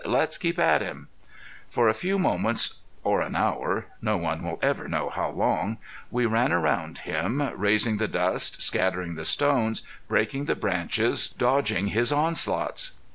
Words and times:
"Let's 0.03 0.39
keep 0.39 0.57
at 0.57 0.81
him." 0.81 1.09
For 1.69 1.87
a 1.87 1.93
few 1.93 2.17
moments 2.17 2.79
or 3.03 3.21
an 3.21 3.35
hour 3.35 3.85
no 4.01 4.17
one 4.17 4.41
will 4.41 4.57
ever 4.59 4.87
know 4.87 5.11
how 5.11 5.29
long 5.29 5.77
we 6.09 6.25
ran 6.25 6.51
round 6.51 6.97
him, 6.97 7.39
raising 7.55 7.97
the 7.97 8.07
dust, 8.07 8.63
scattering 8.63 9.13
the 9.13 9.25
stones, 9.25 9.83
breaking 10.07 10.45
the 10.45 10.55
branches, 10.55 11.27
dodging 11.37 11.89
his 11.89 12.11
onslaughts. 12.11 12.93